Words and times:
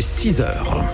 6 0.00 0.40
heures. 0.40 0.84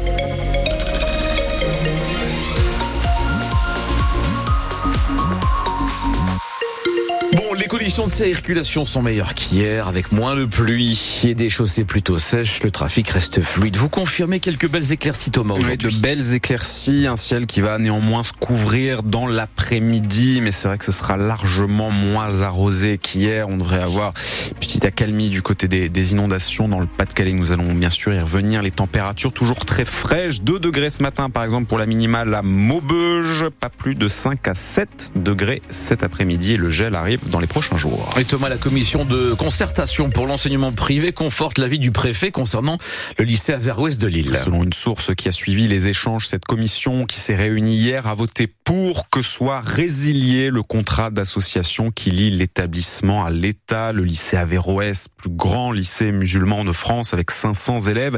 Conditions 7.90 8.06
de 8.06 8.32
circulation 8.32 8.84
sont 8.84 9.02
meilleures 9.02 9.34
qu'hier, 9.34 9.88
avec 9.88 10.12
moins 10.12 10.36
de 10.36 10.44
pluie 10.44 11.22
et 11.24 11.34
des 11.34 11.48
chaussées 11.48 11.82
plutôt 11.82 12.18
sèches. 12.18 12.62
Le 12.62 12.70
trafic 12.70 13.08
reste 13.08 13.42
fluide. 13.42 13.76
Vous 13.76 13.88
confirmez 13.88 14.38
quelques 14.38 14.70
belles 14.70 14.92
éclaircies, 14.92 15.32
Thomas, 15.32 15.54
aujourd'hui 15.54 15.92
De 15.92 15.98
belles 16.00 16.34
éclaircies, 16.34 17.08
un 17.08 17.16
ciel 17.16 17.46
qui 17.46 17.60
va 17.60 17.78
néanmoins 17.78 18.22
se 18.22 18.32
couvrir 18.32 19.02
dans 19.02 19.26
l'après-midi, 19.26 20.40
mais 20.40 20.52
c'est 20.52 20.68
vrai 20.68 20.78
que 20.78 20.84
ce 20.84 20.92
sera 20.92 21.16
largement 21.16 21.90
moins 21.90 22.42
arrosé 22.42 22.96
qu'hier. 22.96 23.48
On 23.48 23.56
devrait 23.56 23.82
avoir 23.82 24.12
une 24.50 24.58
petite 24.58 24.84
accalmie 24.84 25.28
du 25.28 25.42
côté 25.42 25.66
des, 25.66 25.88
des 25.88 26.12
inondations 26.12 26.68
dans 26.68 26.78
le 26.78 26.86
Pas-de-Calais. 26.86 27.32
Nous 27.32 27.50
allons 27.50 27.72
bien 27.72 27.90
sûr 27.90 28.14
y 28.14 28.20
revenir. 28.20 28.62
Les 28.62 28.70
températures 28.70 29.32
toujours 29.32 29.64
très 29.64 29.84
fraîches. 29.84 30.42
2 30.42 30.60
degrés 30.60 30.90
ce 30.90 31.02
matin, 31.02 31.28
par 31.28 31.42
exemple, 31.42 31.66
pour 31.66 31.78
la 31.78 31.86
minimale 31.86 32.32
à 32.36 32.42
Maubeuge. 32.42 33.46
Pas 33.60 33.68
plus 33.68 33.96
de 33.96 34.06
5 34.06 34.46
à 34.46 34.54
7 34.54 35.10
degrés 35.16 35.60
cet 35.70 36.04
après-midi. 36.04 36.52
Et 36.52 36.56
le 36.56 36.70
gel 36.70 36.94
arrive 36.94 37.28
dans 37.30 37.40
les 37.40 37.48
prochains 37.48 37.76
jours. 37.76 37.79
Et 38.18 38.24
Thomas, 38.24 38.48
la 38.48 38.56
commission 38.56 39.04
de 39.04 39.32
concertation 39.34 40.10
pour 40.10 40.26
l'enseignement 40.26 40.72
privé 40.72 41.12
conforte 41.12 41.58
l'avis 41.58 41.78
du 41.78 41.92
préfet 41.92 42.30
concernant 42.30 42.78
le 43.16 43.24
lycée 43.24 43.52
Averroès 43.52 43.96
de 43.98 44.06
Lille. 44.06 44.36
Selon 44.36 44.64
une 44.64 44.72
source 44.72 45.14
qui 45.14 45.28
a 45.28 45.32
suivi 45.32 45.66
les 45.66 45.88
échanges, 45.88 46.26
cette 46.26 46.44
commission 46.44 47.06
qui 47.06 47.18
s'est 47.18 47.36
réunie 47.36 47.76
hier 47.76 48.06
a 48.06 48.14
voté 48.14 48.52
pour 48.70 49.08
que 49.08 49.20
soit 49.20 49.62
résilié 49.62 50.48
le 50.48 50.62
contrat 50.62 51.10
d'association 51.10 51.90
qui 51.90 52.12
lie 52.12 52.30
l'établissement 52.30 53.24
à 53.24 53.30
l'État, 53.30 53.90
le 53.90 54.04
lycée 54.04 54.36
Averroès, 54.36 55.08
plus 55.08 55.28
grand 55.28 55.72
lycée 55.72 56.12
musulman 56.12 56.62
de 56.62 56.70
France 56.70 57.12
avec 57.12 57.32
500 57.32 57.88
élèves. 57.88 58.16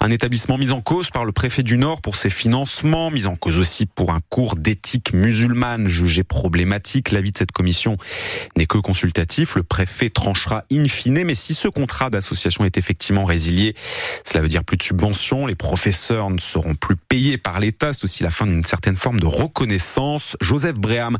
Un 0.00 0.10
établissement 0.10 0.58
mis 0.58 0.72
en 0.72 0.80
cause 0.80 1.10
par 1.10 1.24
le 1.24 1.30
préfet 1.30 1.62
du 1.62 1.78
Nord 1.78 2.00
pour 2.00 2.16
ses 2.16 2.28
financements, 2.28 3.12
mis 3.12 3.26
en 3.26 3.36
cause 3.36 3.56
aussi 3.56 3.86
pour 3.86 4.10
un 4.10 4.18
cours 4.30 4.56
d'éthique 4.56 5.12
musulmane 5.12 5.86
jugé 5.86 6.24
problématique. 6.24 7.12
L'avis 7.12 7.30
de 7.30 7.38
cette 7.38 7.52
commission 7.52 7.96
n'est 8.56 8.66
que 8.66 8.78
consultatif. 8.78 9.54
Le 9.54 9.62
préfet 9.62 10.10
tranchera 10.10 10.64
in 10.72 10.88
fine, 10.88 11.22
mais 11.22 11.36
si 11.36 11.54
ce 11.54 11.68
contrat 11.68 12.10
d'association 12.10 12.64
est 12.64 12.78
effectivement 12.78 13.24
résilié, 13.24 13.76
cela 14.24 14.42
veut 14.42 14.48
dire 14.48 14.64
plus 14.64 14.76
de 14.76 14.82
subventions. 14.82 15.46
Les 15.46 15.54
professeurs 15.54 16.30
ne 16.30 16.40
seront 16.40 16.74
plus 16.74 16.96
payés 16.96 17.38
par 17.38 17.60
l'État. 17.60 17.92
C'est 17.92 18.02
aussi 18.02 18.24
la 18.24 18.32
fin 18.32 18.46
d'une 18.46 18.64
certaine 18.64 18.96
forme 18.96 19.20
de 19.20 19.26
reconnaissance. 19.26 19.83
Joseph 20.40 20.78
Bréham 20.78 21.18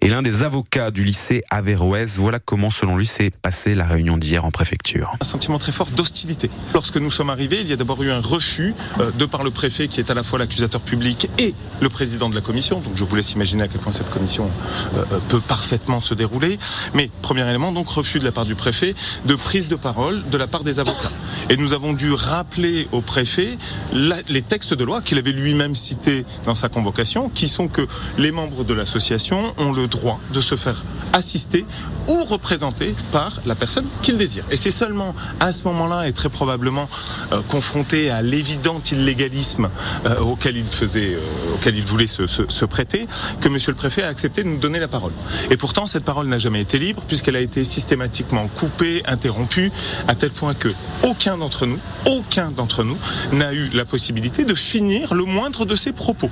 est 0.00 0.08
l'un 0.08 0.22
des 0.22 0.42
avocats 0.42 0.90
du 0.90 1.04
lycée 1.04 1.42
Averroès. 1.50 2.18
Voilà 2.18 2.38
comment, 2.38 2.70
selon 2.70 2.96
lui, 2.96 3.06
s'est 3.06 3.30
passée 3.30 3.74
la 3.74 3.84
réunion 3.84 4.16
d'hier 4.16 4.44
en 4.44 4.50
préfecture. 4.50 5.12
Un 5.20 5.24
sentiment 5.24 5.58
très 5.58 5.72
fort 5.72 5.88
d'hostilité. 5.88 6.50
Lorsque 6.74 6.96
nous 6.96 7.10
sommes 7.10 7.30
arrivés, 7.30 7.60
il 7.60 7.68
y 7.68 7.72
a 7.72 7.76
d'abord 7.76 8.02
eu 8.02 8.10
un 8.10 8.20
refus 8.20 8.74
euh, 9.00 9.10
de 9.12 9.26
par 9.26 9.44
le 9.44 9.50
préfet 9.50 9.88
qui 9.88 10.00
est 10.00 10.10
à 10.10 10.14
la 10.14 10.22
fois 10.22 10.38
l'accusateur 10.38 10.80
public 10.80 11.28
et 11.38 11.54
le 11.80 11.88
président 11.88 12.28
de 12.28 12.34
la 12.34 12.40
commission. 12.40 12.80
Donc 12.80 12.94
je 12.96 13.04
vous 13.04 13.16
laisse 13.16 13.32
imaginer 13.32 13.64
à 13.64 13.68
quel 13.68 13.80
point 13.80 13.92
cette 13.92 14.10
commission 14.10 14.50
euh, 14.94 15.04
euh, 15.12 15.18
peut 15.28 15.40
parfaitement 15.40 16.00
se 16.00 16.14
dérouler. 16.14 16.58
Mais 16.94 17.10
premier 17.22 17.48
élément, 17.48 17.72
donc 17.72 17.88
refus 17.88 18.18
de 18.18 18.24
la 18.24 18.32
part 18.32 18.44
du 18.44 18.54
préfet 18.54 18.94
de 19.24 19.34
prise 19.34 19.68
de 19.68 19.76
parole 19.76 20.22
de 20.30 20.36
la 20.36 20.46
part 20.46 20.64
des 20.64 20.80
avocats. 20.80 21.12
Et 21.50 21.56
nous 21.56 21.72
avons 21.72 21.92
dû 21.92 22.12
rappeler 22.12 22.88
au 22.92 23.00
préfet 23.00 23.56
les 23.92 24.42
textes 24.42 24.74
de 24.74 24.84
loi 24.84 25.00
qu'il 25.00 25.18
avait 25.18 25.32
lui-même 25.32 25.74
cités 25.74 26.24
dans 26.44 26.54
sa 26.54 26.68
convocation, 26.68 27.28
qui 27.28 27.48
sont 27.48 27.68
que 27.68 27.86
les 28.18 28.32
membres 28.32 28.64
de 28.64 28.74
l'association 28.74 29.54
ont 29.58 29.72
le 29.72 29.86
droit 29.86 30.20
de 30.32 30.40
se 30.40 30.56
faire 30.56 30.82
assister 31.12 31.64
ou 32.08 32.24
représenter 32.24 32.94
par 33.12 33.40
la 33.46 33.54
personne 33.54 33.86
qu'ils 34.02 34.18
désirent. 34.18 34.44
Et 34.50 34.56
c'est 34.56 34.70
seulement 34.70 35.14
à 35.40 35.52
ce 35.52 35.64
moment-là 35.64 36.08
et 36.08 36.12
très 36.12 36.28
probablement 36.28 36.88
euh, 37.32 37.40
confronté 37.48 38.10
à 38.10 38.22
l'évident 38.22 38.80
illégalisme 38.90 39.70
euh, 40.06 40.18
auquel 40.20 40.56
il 40.56 40.64
faisait, 40.64 41.14
euh, 41.14 41.54
auquel 41.54 41.76
il 41.76 41.84
voulait 41.84 42.06
se, 42.06 42.26
se, 42.26 42.64
prêter, 42.64 43.06
que 43.40 43.48
Monsieur 43.48 43.72
le 43.72 43.76
Préfet 43.76 44.02
a 44.02 44.08
accepté 44.08 44.42
de 44.42 44.48
nous 44.48 44.58
donner 44.58 44.80
la 44.80 44.88
parole. 44.88 45.12
Et 45.50 45.56
pourtant, 45.56 45.86
cette 45.86 46.04
parole 46.04 46.26
n'a 46.26 46.38
jamais 46.38 46.60
été 46.60 46.78
libre 46.78 47.02
puisqu'elle 47.06 47.36
a 47.36 47.40
été 47.40 47.64
systématiquement 47.64 48.48
coupée, 48.48 49.02
interrompue, 49.06 49.70
à 50.08 50.14
tel 50.14 50.30
point 50.30 50.54
que 50.54 50.72
aucun 51.04 51.36
d'entre 51.36 51.66
nous, 51.66 51.78
aucun 52.06 52.50
d'entre 52.50 52.84
nous 52.84 52.98
n'a 53.32 53.52
eu 53.52 53.68
la 53.74 53.84
possibilité 53.84 54.44
de 54.44 54.54
finir 54.54 55.14
le 55.14 55.24
moindre 55.24 55.64
de 55.64 55.76
ses 55.76 55.92
propos. 55.92 56.30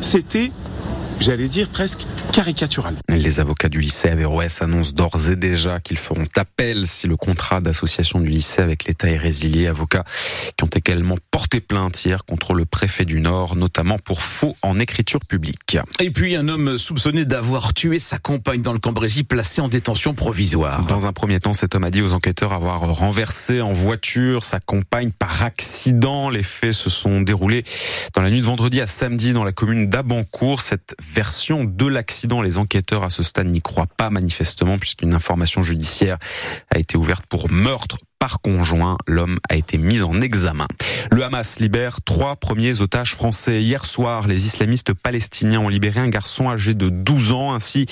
C'était 0.00 0.52
j'allais 1.20 1.48
dire 1.48 1.68
presque 1.68 2.06
caricatural. 2.32 2.94
Les 3.08 3.40
avocats 3.40 3.68
du 3.68 3.80
lycée 3.80 4.08
Averroès 4.08 4.62
annoncent 4.62 4.92
d'ores 4.92 5.28
et 5.28 5.36
déjà 5.36 5.80
qu'ils 5.80 5.96
feront 5.96 6.26
appel 6.36 6.86
si 6.86 7.06
le 7.06 7.16
contrat 7.16 7.60
d'association 7.60 8.20
du 8.20 8.28
lycée 8.28 8.62
avec 8.62 8.84
l'État 8.84 9.08
est 9.08 9.16
résilié. 9.16 9.66
Avocats 9.66 10.04
qui 10.56 10.64
ont 10.64 10.68
également 10.68 11.16
porté 11.30 11.60
plainte 11.60 12.04
hier 12.04 12.24
contre 12.24 12.54
le 12.54 12.64
préfet 12.64 13.04
du 13.04 13.20
Nord, 13.20 13.56
notamment 13.56 13.98
pour 13.98 14.22
faux 14.22 14.56
en 14.62 14.78
écriture 14.78 15.20
publique. 15.20 15.78
Et 16.00 16.10
puis 16.10 16.36
un 16.36 16.48
homme 16.48 16.78
soupçonné 16.78 17.24
d'avoir 17.24 17.74
tué 17.74 17.98
sa 17.98 18.18
compagne 18.18 18.62
dans 18.62 18.72
le 18.72 18.78
Cambrésis 18.78 19.22
placé 19.22 19.60
en 19.60 19.68
détention 19.68 20.14
provisoire. 20.14 20.84
Dans 20.86 21.06
un 21.06 21.12
premier 21.12 21.40
temps, 21.40 21.52
cet 21.52 21.74
homme 21.74 21.84
a 21.84 21.90
dit 21.90 22.02
aux 22.02 22.12
enquêteurs 22.12 22.52
avoir 22.52 22.80
renversé 22.80 23.60
en 23.60 23.72
voiture 23.72 24.44
sa 24.44 24.60
compagne 24.60 25.10
par 25.10 25.42
accident. 25.42 26.30
Les 26.30 26.42
faits 26.42 26.72
se 26.72 26.90
sont 26.90 27.20
déroulés 27.20 27.64
dans 28.14 28.22
la 28.22 28.30
nuit 28.30 28.40
de 28.40 28.44
vendredi 28.44 28.80
à 28.80 28.86
samedi 28.86 29.32
dans 29.32 29.44
la 29.44 29.52
commune 29.52 29.88
d'Abancourt. 29.88 30.60
Cette 30.60 30.94
version 31.12 31.64
de 31.64 31.86
l'accident. 31.86 32.42
Les 32.42 32.58
enquêteurs 32.58 33.04
à 33.04 33.10
ce 33.10 33.22
stade 33.22 33.48
n'y 33.48 33.60
croient 33.60 33.86
pas 33.86 34.10
manifestement 34.10 34.78
puisqu'une 34.78 35.14
information 35.14 35.62
judiciaire 35.62 36.18
a 36.70 36.78
été 36.78 36.96
ouverte 36.96 37.24
pour 37.26 37.50
meurtre 37.50 37.98
par 38.18 38.40
conjoint. 38.40 38.98
L'homme 39.06 39.38
a 39.48 39.56
été 39.56 39.78
mis 39.78 40.02
en 40.02 40.20
examen. 40.20 40.66
Le 41.10 41.22
Hamas 41.24 41.60
libère 41.60 42.00
trois 42.04 42.36
premiers 42.36 42.80
otages 42.80 43.14
français. 43.14 43.62
Hier 43.62 43.84
soir, 43.86 44.26
les 44.26 44.46
islamistes 44.46 44.92
palestiniens 44.92 45.60
ont 45.60 45.68
libéré 45.68 46.00
un 46.00 46.08
garçon 46.08 46.50
âgé 46.50 46.74
de 46.74 46.88
12 46.88 47.32
ans 47.32 47.54
ainsi 47.54 47.86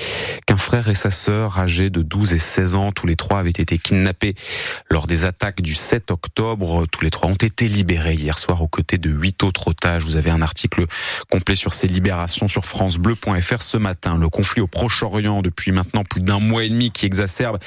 qu'un 0.46 0.56
frère 0.56 0.88
et 0.88 0.94
sa 0.94 1.10
sœur 1.10 1.58
âgés 1.58 1.90
de 1.90 2.02
12 2.02 2.34
et 2.34 2.38
16 2.38 2.74
ans. 2.74 2.92
Tous 2.92 3.06
les 3.06 3.16
trois 3.16 3.38
avaient 3.38 3.50
été 3.50 3.78
kidnappés 3.78 4.34
lors 4.90 5.06
des 5.06 5.24
attaques 5.24 5.62
du 5.62 5.74
7 5.74 6.10
octobre. 6.10 6.86
Tous 6.90 7.04
les 7.04 7.10
trois 7.10 7.30
ont 7.30 7.34
été 7.34 7.68
libérés 7.68 8.14
hier 8.14 8.38
soir 8.38 8.62
aux 8.62 8.68
côtés 8.68 8.98
de 8.98 9.10
huit 9.10 9.42
autres 9.42 9.68
otages. 9.68 10.02
Vous 10.02 10.16
avez 10.16 10.30
un 10.30 10.42
article 10.42 10.86
complet 11.30 11.54
sur 11.54 11.72
ces 11.72 11.86
libérations 11.86 12.48
sur 12.48 12.64
francebleu.fr 12.64 13.62
ce 13.62 13.76
matin. 13.76 14.16
Le 14.16 14.28
conflit 14.28 14.60
au 14.60 14.66
Proche-Orient 14.66 15.42
depuis 15.42 15.72
maintenant 15.72 16.04
plus 16.04 16.20
d'un 16.20 16.40
mois 16.40 16.64
et 16.64 16.68
demi 16.68 16.90
qui 16.90 17.06
exacerbe 17.06 17.58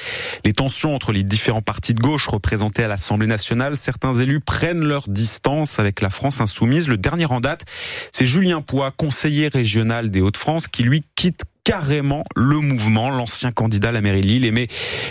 les 0.44 0.52
tensions 0.52 0.94
entre 0.94 1.12
les 1.12 1.22
différents 1.22 1.62
partis 1.62 1.94
de 1.94 2.00
gauche 2.00 2.28
Présenté 2.50 2.82
à 2.82 2.88
l'Assemblée 2.88 3.28
nationale, 3.28 3.76
certains 3.76 4.12
élus 4.12 4.40
prennent 4.40 4.84
leur 4.84 5.08
distance 5.08 5.78
avec 5.78 6.00
la 6.00 6.10
France 6.10 6.40
insoumise. 6.40 6.88
Le 6.88 6.96
dernier 6.96 7.26
en 7.26 7.38
date, 7.38 7.64
c'est 8.10 8.26
Julien 8.26 8.60
Poix, 8.60 8.90
conseiller 8.90 9.46
régional 9.46 10.10
des 10.10 10.20
Hauts-de-France, 10.20 10.66
qui 10.66 10.82
lui 10.82 11.04
quitte 11.14 11.44
carrément 11.70 12.24
le 12.34 12.58
mouvement. 12.58 13.10
L'ancien 13.10 13.52
candidat 13.52 13.90
à 13.90 13.92
la 13.92 14.00
mairie 14.00 14.22
de 14.22 14.26
Lille 14.26 14.44
émet 14.44 14.66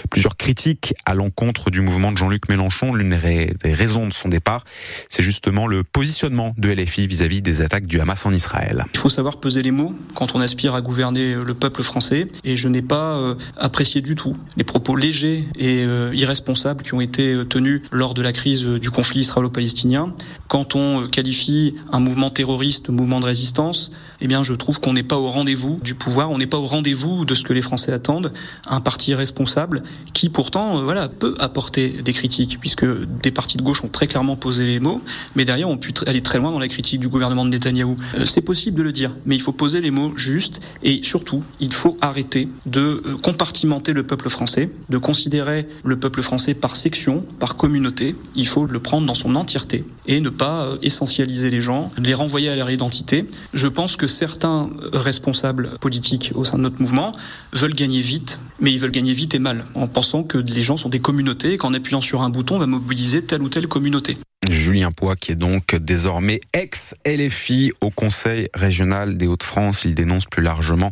plusieurs 0.09 0.35
critiques 0.35 0.93
à 1.05 1.13
l'encontre 1.13 1.69
du 1.69 1.79
mouvement 1.79 2.11
de 2.11 2.17
Jean-Luc 2.17 2.49
Mélenchon. 2.49 2.93
L'une 2.93 3.17
des 3.17 3.73
raisons 3.73 4.05
de 4.07 4.13
son 4.13 4.27
départ, 4.27 4.65
c'est 5.09 5.23
justement 5.23 5.67
le 5.67 5.85
positionnement 5.85 6.53
de 6.57 6.69
LFI 6.69 7.07
vis-à-vis 7.07 7.41
des 7.41 7.61
attaques 7.61 7.85
du 7.85 8.01
Hamas 8.01 8.25
en 8.25 8.33
Israël. 8.33 8.83
Il 8.93 8.99
faut 8.99 9.07
savoir 9.07 9.37
peser 9.37 9.63
les 9.63 9.71
mots 9.71 9.95
quand 10.15 10.35
on 10.35 10.41
aspire 10.41 10.75
à 10.75 10.81
gouverner 10.81 11.33
le 11.35 11.53
peuple 11.53 11.81
français 11.81 12.27
et 12.43 12.57
je 12.57 12.67
n'ai 12.67 12.81
pas 12.81 13.15
euh, 13.15 13.35
apprécié 13.55 14.01
du 14.01 14.15
tout 14.15 14.33
les 14.57 14.65
propos 14.65 14.97
légers 14.97 15.45
et 15.57 15.85
euh, 15.85 16.11
irresponsables 16.13 16.83
qui 16.83 16.93
ont 16.93 16.99
été 16.99 17.35
euh, 17.35 17.45
tenus 17.45 17.83
lors 17.93 18.13
de 18.13 18.21
la 18.21 18.33
crise 18.33 18.65
du 18.65 18.91
conflit 18.91 19.21
israélo-palestinien. 19.21 20.13
Quand 20.49 20.75
on 20.75 21.07
qualifie 21.07 21.75
un 21.93 22.01
mouvement 22.01 22.31
terroriste, 22.31 22.89
mouvement 22.89 23.21
de 23.21 23.25
résistance, 23.27 23.93
eh 24.21 24.27
bien 24.27 24.43
je 24.43 24.53
trouve 24.53 24.79
qu'on 24.79 24.93
n'est 24.93 25.03
pas 25.03 25.17
au 25.17 25.29
rendez-vous 25.29 25.79
du 25.83 25.95
pouvoir 25.95 26.29
n'est 26.39 26.47
pas 26.47 26.57
au 26.57 26.65
rendez-vous 26.65 27.25
de 27.25 27.35
ce 27.35 27.43
que 27.43 27.53
les 27.53 27.61
Français 27.61 27.91
attendent. 27.91 28.33
Un 28.65 28.79
parti 28.79 29.13
responsable 29.13 29.83
qui 30.13 30.29
pourtant 30.29 30.77
euh, 30.77 30.81
voilà 30.81 31.07
peut 31.07 31.35
apporter 31.39 31.89
des 31.89 32.13
critiques 32.13 32.57
puisque 32.59 32.85
des 32.85 33.31
partis 33.31 33.57
de 33.57 33.61
gauche 33.61 33.83
ont 33.83 33.89
très 33.89 34.07
clairement 34.07 34.35
posé 34.35 34.65
les 34.65 34.79
mots, 34.79 35.01
mais 35.35 35.45
derrière 35.45 35.69
on 35.69 35.77
pu 35.77 35.93
aller 36.07 36.21
très 36.21 36.39
loin 36.39 36.51
dans 36.51 36.59
la 36.59 36.67
critique 36.67 36.99
du 36.99 37.09
gouvernement 37.09 37.45
de 37.45 37.49
Netanyahou. 37.51 37.95
Euh, 38.17 38.25
c'est 38.25 38.41
possible 38.41 38.77
de 38.77 38.83
le 38.83 38.91
dire, 38.91 39.11
mais 39.25 39.35
il 39.35 39.41
faut 39.41 39.51
poser 39.51 39.81
les 39.81 39.91
mots 39.91 40.13
justes 40.17 40.61
et 40.81 41.01
surtout 41.03 41.43
il 41.59 41.73
faut 41.73 41.97
arrêter 42.01 42.47
de 42.65 43.03
euh, 43.05 43.17
compartimenter 43.21 43.93
le 43.93 44.03
peuple 44.03 44.29
français, 44.29 44.71
de 44.89 44.97
considérer 44.97 45.67
le 45.83 45.99
peuple 45.99 46.21
français 46.21 46.53
par 46.53 46.75
section, 46.75 47.25
par 47.39 47.57
communauté. 47.57 48.15
Il 48.35 48.47
faut 48.47 48.65
le 48.65 48.79
prendre 48.79 49.05
dans 49.05 49.13
son 49.13 49.35
entièreté 49.35 49.83
et 50.07 50.21
ne 50.21 50.29
pas 50.29 50.69
essentialiser 50.81 51.49
les 51.49 51.61
gens, 51.61 51.89
les 51.97 52.13
renvoyer 52.13 52.49
à 52.49 52.55
leur 52.55 52.71
identité. 52.71 53.25
Je 53.53 53.67
pense 53.67 53.95
que 53.95 54.07
certains 54.09 54.69
responsables 54.91 55.77
politiques 55.79 56.31
au 56.35 56.43
sein 56.43 56.57
de 56.57 56.63
notre 56.63 56.81
mouvement 56.81 57.11
veulent 57.53 57.73
gagner 57.73 58.01
vite, 58.01 58.39
mais 58.59 58.71
ils 58.71 58.79
veulent 58.79 58.91
gagner 58.91 59.13
vite 59.13 59.35
et 59.35 59.39
mal, 59.39 59.65
en 59.75 59.87
pensant 59.87 60.23
que 60.23 60.37
les 60.37 60.61
gens 60.61 60.77
sont 60.77 60.89
des 60.89 60.99
communautés 60.99 61.53
et 61.53 61.57
qu'en 61.57 61.73
appuyant 61.73 62.01
sur 62.01 62.21
un 62.21 62.29
bouton, 62.29 62.55
on 62.55 62.59
va 62.59 62.67
mobiliser 62.67 63.23
telle 63.23 63.41
ou 63.41 63.49
telle 63.49 63.67
communauté. 63.67 64.17
Julien 64.49 64.91
Poix, 64.91 65.15
qui 65.15 65.31
est 65.31 65.35
donc 65.35 65.75
désormais 65.75 66.39
ex-LFI 66.53 67.71
au 67.81 67.91
Conseil 67.91 68.49
régional 68.53 69.17
des 69.17 69.27
Hauts-de-France. 69.27 69.83
Il 69.85 69.95
dénonce 69.95 70.25
plus 70.25 70.41
largement 70.41 70.91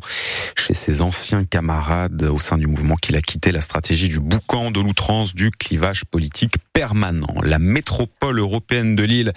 chez 0.56 0.74
ses 0.74 1.02
anciens 1.02 1.44
camarades 1.44 2.24
au 2.24 2.40
sein 2.40 2.58
du 2.58 2.68
mouvement 2.68 2.96
qu'il 2.96 3.16
a 3.16 3.22
quitté 3.22 3.52
la 3.52 3.62
stratégie 3.62 4.10
du 4.10 4.20
boucan, 4.20 4.72
de 4.72 4.80
l'outrance, 4.80 5.34
du 5.34 5.52
clivage 5.52 6.06
politique 6.06 6.56
permanent. 6.74 7.42
La 7.44 7.58
métropole 7.58 8.40
européenne 8.40 8.96
de 8.96 9.04
Lille, 9.04 9.34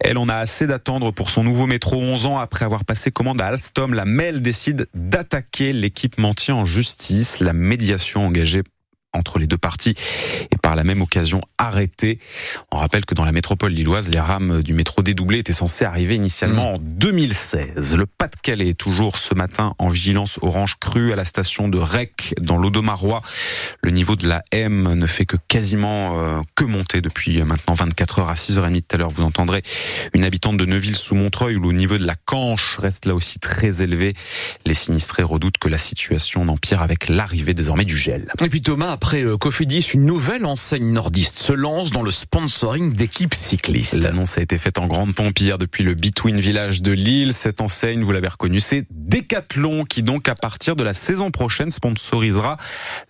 elle 0.00 0.18
en 0.18 0.28
a 0.28 0.36
assez 0.36 0.66
d'attendre 0.66 1.10
pour 1.10 1.30
son 1.30 1.42
nouveau 1.44 1.66
métro 1.66 1.96
11 1.96 2.26
ans 2.26 2.38
après 2.38 2.64
avoir 2.64 2.84
passé 2.84 3.10
commande 3.10 3.40
à 3.40 3.46
Alstom. 3.46 3.94
La 3.94 4.04
MEL 4.04 4.42
décide 4.42 4.88
d'attaquer 4.94 5.72
l'équipementier 5.72 6.52
en 6.52 6.64
justice. 6.64 7.40
La 7.40 7.52
médiation 7.52 8.26
engagée 8.26 8.62
entre 9.14 9.38
les 9.38 9.46
deux 9.46 9.58
parties 9.58 9.94
et 10.50 10.56
par 10.56 10.76
la 10.76 10.84
même 10.84 11.02
occasion 11.02 11.40
arrêté. 11.58 12.18
On 12.72 12.78
rappelle 12.78 13.04
que 13.04 13.14
dans 13.14 13.24
la 13.24 13.32
métropole 13.32 13.72
lilloise, 13.72 14.08
les 14.10 14.20
rames 14.20 14.62
du 14.62 14.74
métro 14.74 15.02
dédoublé 15.02 15.38
étaient 15.38 15.52
censées 15.52 15.84
arriver 15.84 16.14
initialement 16.14 16.72
mmh. 16.72 16.74
en 16.74 16.78
2016. 16.78 17.96
Le 17.96 18.06
Pas-de-Calais 18.06 18.68
est 18.68 18.78
toujours 18.78 19.16
ce 19.16 19.34
matin 19.34 19.74
en 19.78 19.88
vigilance 19.88 20.38
orange 20.42 20.76
crue 20.80 21.12
à 21.12 21.16
la 21.16 21.24
station 21.24 21.68
de 21.68 21.78
Rec 21.78 22.34
dans 22.40 22.56
l'Audomarois. 22.56 23.22
Le 23.82 23.90
niveau 23.90 24.16
de 24.16 24.26
la 24.26 24.42
M 24.50 24.94
ne 24.94 25.06
fait 25.06 25.26
que 25.26 25.36
quasiment 25.48 26.20
euh, 26.20 26.40
que 26.54 26.64
monter 26.64 27.00
depuis 27.00 27.42
maintenant 27.42 27.74
24 27.74 28.20
heures 28.20 28.28
à 28.28 28.34
6h30 28.34 28.82
tout 28.82 28.94
à 28.94 28.98
l'heure. 28.98 29.10
Vous 29.10 29.22
entendrez 29.22 29.62
une 30.14 30.24
habitante 30.24 30.56
de 30.56 30.64
Neuville 30.64 30.96
sous 30.96 31.14
Montreuil 31.14 31.56
où 31.56 31.70
le 31.70 31.76
niveau 31.76 31.98
de 31.98 32.06
la 32.06 32.14
Canche 32.14 32.78
reste 32.78 33.06
là 33.06 33.14
aussi 33.14 33.38
très 33.38 33.82
élevé. 33.82 34.14
Les 34.66 34.74
sinistrés 34.74 35.22
redoutent 35.22 35.58
que 35.58 35.68
la 35.68 35.78
situation 35.78 36.44
n'empire 36.44 36.82
avec 36.82 37.08
l'arrivée 37.08 37.54
désormais 37.54 37.84
du 37.84 37.96
gel. 37.96 38.30
Et 38.42 38.48
puis 38.48 38.62
Thomas, 38.62 38.96
après 39.04 39.22
euh, 39.22 39.36
Cofidis, 39.36 39.90
une 39.92 40.06
nouvelle 40.06 40.46
enseigne 40.46 40.90
nordiste 40.90 41.36
se 41.36 41.52
lance 41.52 41.90
dans 41.90 42.00
le 42.00 42.10
sponsoring 42.10 42.94
d'équipes 42.94 43.34
cyclistes. 43.34 43.96
L'annonce 43.96 44.38
a 44.38 44.40
été 44.40 44.56
faite 44.56 44.78
en 44.78 44.86
grande 44.86 45.14
pompe 45.14 45.38
hier 45.38 45.58
depuis 45.58 45.84
le 45.84 45.92
Between 45.92 46.40
Village 46.40 46.80
de 46.80 46.90
Lille. 46.90 47.34
Cette 47.34 47.60
enseigne, 47.60 48.02
vous 48.02 48.12
l'avez 48.12 48.28
reconnue, 48.28 48.60
c'est 48.60 48.86
Decathlon 48.88 49.84
qui 49.84 50.02
donc 50.02 50.30
à 50.30 50.34
partir 50.34 50.74
de 50.74 50.82
la 50.82 50.94
saison 50.94 51.30
prochaine 51.30 51.70
sponsorisera 51.70 52.56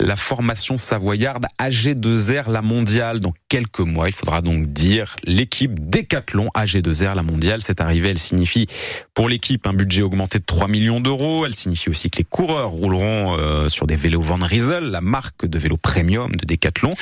la 0.01 0.17
formation 0.17 0.79
savoyarde 0.79 1.47
AG2R 1.61 2.51
la 2.51 2.61
mondiale. 2.61 3.21
Dans 3.21 3.33
quelques 3.49 3.79
mois, 3.79 4.09
il 4.09 4.15
faudra 4.15 4.43
donc 4.43 4.73
dire 4.73 5.15
l'équipe 5.23 5.89
Decathlon 5.89 6.49
AG2R 6.57 7.15
la 7.15 7.23
mondiale. 7.23 7.63
Cette 7.63 7.81
arrivée, 7.81 8.09
elle 8.09 8.19
signifie 8.19 8.67
pour 9.15 9.29
l'équipe 9.29 9.65
un 9.69 9.73
budget 9.73 10.03
augmenté 10.03 10.41
de 10.41 10.45
3 10.45 10.67
millions 10.67 10.99
d'euros. 10.99 11.47
Elle 11.47 11.55
signifie 11.55 11.89
aussi 11.89 12.11
que 12.11 12.19
les 12.19 12.25
coureurs 12.25 12.71
rouleront 12.71 13.37
euh, 13.39 13.69
sur 13.69 13.87
des 13.87 13.95
vélos 13.95 14.23
Van 14.23 14.39
Riesel, 14.43 14.87
la 14.87 15.01
marque 15.01 15.47
de 15.47 15.57
vélo 15.57 15.77
premium 15.85 16.33
de 16.35 16.47
Decathlon. 16.47 16.95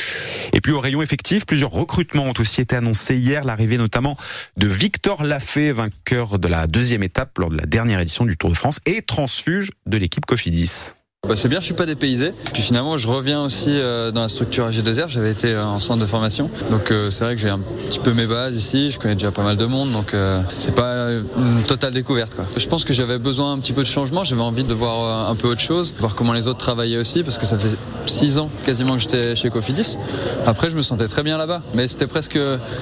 Et 0.52 0.60
puis 0.60 0.72
au 0.72 0.80
rayon 0.80 1.00
effectif, 1.00 1.46
plusieurs 1.46 1.70
recrutements 1.70 2.24
ont 2.24 2.34
aussi 2.38 2.60
été 2.60 2.76
annoncés 2.76 3.16
hier. 3.16 3.44
L'arrivée 3.44 3.78
notamment 3.78 4.18
de 4.58 4.66
Victor 4.66 5.22
Lafay, 5.22 5.72
vainqueur 5.72 6.38
de 6.38 6.48
la 6.48 6.66
deuxième 6.66 7.04
étape 7.04 7.38
lors 7.38 7.48
de 7.48 7.56
la 7.56 7.64
dernière 7.64 8.00
édition 8.00 8.26
du 8.26 8.36
Tour 8.36 8.50
de 8.50 8.56
France 8.56 8.80
et 8.84 9.00
transfuge 9.00 9.70
de 9.86 9.96
l'équipe 9.96 10.26
Cofidis. 10.26 10.90
Bah 11.28 11.36
c'est 11.36 11.46
bien, 11.46 11.60
je 11.60 11.66
suis 11.66 11.74
pas 11.74 11.86
dépaysé. 11.86 12.32
Puis 12.52 12.64
finalement, 12.64 12.98
je 12.98 13.06
reviens 13.06 13.44
aussi 13.44 13.70
euh, 13.70 14.10
dans 14.10 14.22
la 14.22 14.28
structure 14.28 14.68
AG2R. 14.68 15.06
J'avais 15.06 15.30
été 15.30 15.52
euh, 15.52 15.64
en 15.64 15.78
centre 15.78 16.00
de 16.00 16.06
formation, 16.06 16.50
donc 16.68 16.90
euh, 16.90 17.10
c'est 17.10 17.22
vrai 17.22 17.36
que 17.36 17.40
j'ai 17.40 17.48
un 17.48 17.60
petit 17.60 18.00
peu 18.00 18.12
mes 18.12 18.26
bases 18.26 18.56
ici. 18.56 18.90
Je 18.90 18.98
connais 18.98 19.14
déjà 19.14 19.30
pas 19.30 19.44
mal 19.44 19.56
de 19.56 19.64
monde, 19.64 19.92
donc 19.92 20.16
c'est 20.58 20.74
pas 20.74 21.10
une 21.36 21.62
totale 21.62 21.92
découverte. 21.92 22.36
Je 22.56 22.66
pense 22.66 22.84
que 22.84 22.92
j'avais 22.92 23.20
besoin 23.20 23.52
un 23.52 23.60
petit 23.60 23.72
peu 23.72 23.82
de 23.82 23.86
changement. 23.86 24.24
J'avais 24.24 24.42
envie 24.42 24.64
de 24.64 24.74
voir 24.74 25.30
un 25.30 25.36
peu 25.36 25.46
autre 25.46 25.60
chose, 25.60 25.94
voir 25.96 26.16
comment 26.16 26.32
les 26.32 26.48
autres 26.48 26.58
travaillaient 26.58 26.96
aussi, 26.96 27.22
parce 27.22 27.38
que 27.38 27.46
ça 27.46 27.56
faisait 27.56 27.76
six 28.06 28.38
ans 28.38 28.50
quasiment 28.66 28.94
que 28.94 29.02
j'étais 29.02 29.36
chez 29.36 29.48
Cofidis. 29.48 29.98
Après, 30.44 30.70
je 30.70 30.76
me 30.76 30.82
sentais 30.82 31.06
très 31.06 31.22
bien 31.22 31.38
là-bas, 31.38 31.62
mais 31.72 31.86
c'était 31.86 32.08
presque 32.08 32.36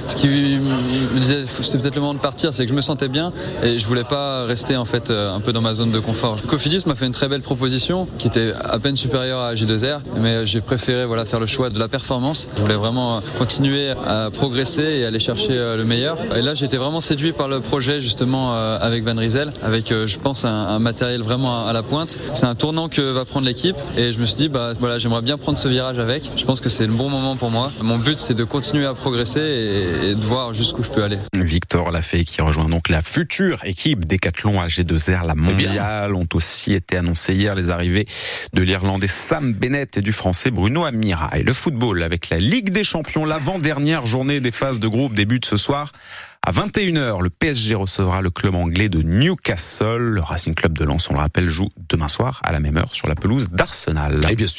ce 0.09 0.17
qui 0.17 0.29
me 0.29 1.19
disait 1.19 1.45
c'est 1.45 1.79
peut-être 1.79 1.95
le 1.95 2.01
moment 2.01 2.15
de 2.15 2.21
partir, 2.21 2.55
c'est 2.55 2.65
que 2.65 2.71
je 2.71 2.75
me 2.75 2.81
sentais 2.81 3.09
bien 3.09 3.33
et 3.63 3.79
je 3.79 3.87
voulais 3.87 4.05
pas 4.05 4.47
rester 4.47 4.79
en 4.79 4.87
fait 4.87 5.11
un 5.11 5.41
peu 5.41 5.53
dans 5.53 5.61
ma 5.61 5.75
zone 5.75 5.91
de 5.91 6.01
confort. 6.01 6.41
Cofidis 6.47 6.85
m'a 6.87 6.95
fait 6.95 7.07
une 7.07 7.13
très 7.13 7.29
belle 7.29 7.43
proposition 7.43 8.09
était 8.31 8.53
à 8.65 8.79
peine 8.79 8.95
supérieur 8.95 9.41
à 9.41 9.55
J2R, 9.55 10.03
mais 10.19 10.47
j'ai 10.47 10.61
préféré 10.61 11.05
voilà, 11.05 11.25
faire 11.25 11.41
le 11.41 11.47
choix 11.47 11.69
de 11.69 11.81
la 11.81 11.89
performance. 11.89 12.49
Je 12.57 12.63
voulais 12.63 12.77
vraiment 12.77 13.21
continuer 13.39 13.91
à 14.07 14.31
progresser 14.31 14.83
et 14.83 15.05
aller 15.05 15.19
chercher 15.19 15.55
euh, 15.55 15.77
le 15.77 15.85
meilleur. 15.85 16.17
Et 16.37 16.43
là, 16.43 16.53
été 16.53 16.77
vraiment 16.77 17.01
séduit 17.01 17.33
par 17.33 17.49
le 17.49 17.61
projet 17.61 18.01
justement 18.01 18.55
euh, 18.55 18.79
avec 18.81 19.03
Van 19.03 19.17
Riesel, 19.17 19.53
avec 19.63 19.91
euh, 19.91 20.07
je 20.07 20.19
pense 20.19 20.45
un, 20.45 20.79
matériel 20.79 21.23
vraiment 21.23 21.67
à 21.67 21.73
la 21.73 21.83
pointe. 21.83 22.19
C'est 22.35 22.47
un 22.47 22.55
tournant 22.55 22.89
que 22.89 23.01
va 23.01 23.25
prendre 23.25 23.47
l'équipe 23.47 23.77
et 23.97 24.13
je 24.13 24.21
me 24.21 24.27
suis 24.27 24.37
dit 24.37 24.49
bah 24.49 24.73
voilà, 24.79 24.99
j'aimerais 24.99 25.23
bien 25.23 25.37
prendre 25.37 25.59
ce 25.59 25.67
virage 25.67 25.99
avec. 25.99 26.31
Je 26.37 26.45
pense 26.45 26.61
que 26.61 26.69
c'est 26.69 26.87
le 26.87 26.93
bon 26.93 27.09
moment 27.09 27.35
pour 27.35 27.51
moi. 27.51 27.73
Mon 27.83 27.99
but 27.99 28.19
c'est 28.19 28.35
de 28.35 28.45
continuer 28.45 28.87
à 28.87 28.95
progresser 28.95 29.41
et, 29.41 30.15
de 30.15 30.25
voir 30.25 30.55
jusqu'où 30.55 30.83
je 30.83 30.91
peux 30.91 31.03
aller. 31.03 31.19
Victor 31.35 31.91
Lafay 31.91 32.25
qui 32.25 32.41
rejoint 32.43 32.69
donc 32.69 32.89
la 32.89 33.01
future 33.01 33.65
équipe 33.65 34.05
Décathlon 34.05 34.61
AG2R, 34.61 35.27
la 35.27 35.35
mondiale, 35.35 36.15
ont 36.15 36.29
aussi 36.35 36.75
été 36.75 36.97
annoncées 36.97 37.35
hier 37.35 37.55
les 37.55 37.71
arrivées 37.71 38.07
de 38.53 38.63
l'Irlandais 38.63 39.09
Sam 39.09 39.53
Bennett 39.53 39.97
et 39.99 40.01
du 40.01 40.13
Français 40.13 40.51
Bruno 40.51 40.85
Amira. 40.85 41.31
Et 41.37 41.43
le 41.43 41.53
football 41.53 42.03
avec 42.03 42.31
la 42.31 42.39
Ligue 42.39 42.71
des 42.71 42.85
Champions, 42.85 43.25
l'avant-dernière 43.25 44.07
journée 44.07 44.41
des 44.41 44.51
phases 44.51 44.81
de 44.81 44.89
groupe 44.89 45.15
débute 45.15 45.45
ce 45.45 45.57
soir. 45.57 45.93
À 46.43 46.53
21h, 46.53 47.23
le 47.23 47.29
PSG 47.29 47.75
recevra 47.75 48.23
le 48.23 48.31
club 48.31 48.55
anglais 48.55 48.89
de 48.89 49.03
Newcastle. 49.03 49.99
Le 49.99 50.23
Racing 50.23 50.55
Club 50.55 50.77
de 50.77 50.85
Lens, 50.85 51.11
on 51.11 51.13
le 51.13 51.19
rappelle, 51.19 51.51
joue 51.51 51.69
demain 51.91 52.09
soir 52.09 52.41
à 52.43 52.53
la 52.53 52.61
même 52.61 52.79
heure 52.79 52.95
sur 52.95 53.09
la 53.09 53.15
pelouse 53.15 53.51
d'Arsenal. 53.51 54.23
Et 54.31 54.37
bien 54.37 54.47
sûr. 54.47 54.57